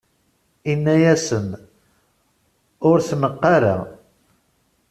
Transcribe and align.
inna-asen: 0.71 1.47
Ur 2.89 2.97
t-neqq 3.07 3.41
ara! 3.55 3.77